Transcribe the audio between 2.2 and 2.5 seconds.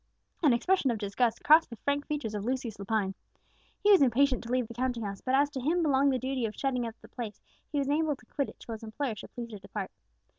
of